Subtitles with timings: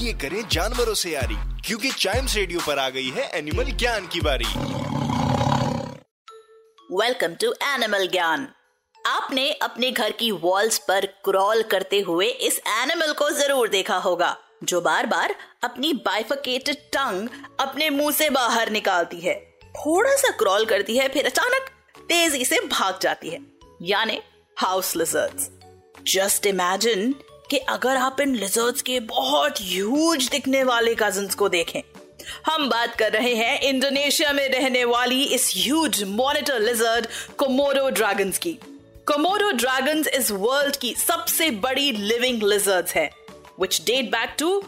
[0.00, 1.34] आइए करें जानवरों से यारी,
[1.66, 4.44] क्योंकि चाइम्स रेडियो पर आ गई है एनिमल ज्ञान की बारी।
[6.90, 8.48] वेलकम टू एनिमल ज्ञान
[8.98, 14.36] आपने अपने घर की वॉल्स पर क्रॉल करते हुए इस एनिमल को ज़रूर देखा होगा,
[14.64, 17.28] जो बार बार अपनी बाइफकेटेड टंग
[17.60, 19.34] अपने मुँह से बाहर निकालती है।
[19.76, 21.70] थोड़ा सा क्रॉल करती है, फिर अचानक
[22.08, 23.40] तेज़ी से भाग जाती है,
[23.84, 24.20] यानी
[24.56, 25.50] हाउस लिजर्ड्स
[26.06, 27.14] जस्ट इमेजिन
[27.50, 31.80] कि अगर आप इन लिजर्ड्स के बहुत ह्यूज दिखने वाले कजन्स को देखें।
[32.46, 37.06] हम बात कर रहे हैं इंडोनेशिया में रहने वाली इस huge monitor lizard
[37.38, 38.52] Komodo dragons की।
[39.06, 43.10] कोमोडो ड्रैगन्स इस वर्ल्ड की सबसे बड़ी लिविंग लिजर्ड्स है
[43.60, 44.58] which date back to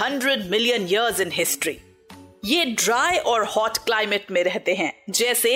[0.00, 1.78] hundred million years in history
[2.44, 5.50] ये ड्राई और हॉट क्लाइमेट में रहते हैं, जैसे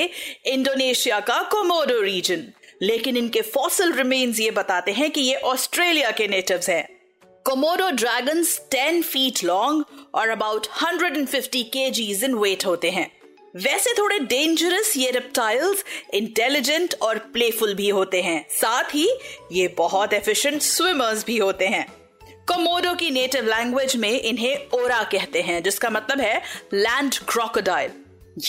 [0.47, 2.45] इंडोनेशिया का कोमोडो रीजन
[2.83, 6.89] लेकिन इनके फॉसल रिमेन्स ये बताते हैं कि ये ऑस्ट्रेलिया के नेटिव्स हैं।
[7.45, 13.11] कोमोडो ड्रैगन्स 10 फीट लॉन्ग और अबाउट 150 केजीज इन वेट होते हैं।
[13.57, 19.09] वैसे थोड़े डेंजरस ये रेप्टाइल्स इंटेलिजेंट और प्लेफुल भी होते हैं। साथ ही
[19.53, 21.87] ये बहुत एफिशिएंट स्विमर्स भी होते हैं।
[22.49, 26.43] कोमोडो की नेटिव लैंग्वेज में इन्हें ओरा कहते हैं, जिसका मतलब है
[26.75, 27.91] लैंड क्रोकोडाइल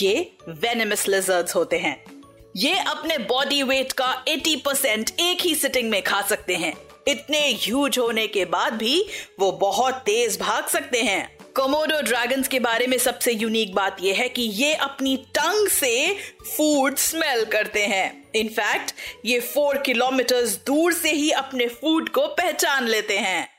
[0.02, 2.17] ये वेनेमस लिजर्ड्स होते हैं।
[2.58, 6.72] ये अपने बॉडी वेट का 80 परसेंट एक ही सिटिंग में खा सकते हैं।
[7.08, 9.04] इतने ह्यूज होने के बाद भी
[9.40, 14.14] वो बहुत तेज भाग सकते हैं। कोमोडो ड्रैगन्स के बारे में सबसे यूनिक बात यह
[14.14, 16.16] है कि ये अपनी टंग से
[16.56, 18.92] फ़ूड स्मेल करते हैं। इनफैक्ट
[19.24, 23.57] ये फोर किलोमीटर्स दूर से ही अपने फ़ूड को पहचान लेते हैं।